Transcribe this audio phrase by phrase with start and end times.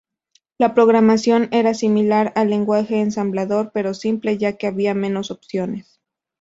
[0.57, 5.99] La programación era similar al lenguaje ensamblador, pero simple, ya que había menos opciones.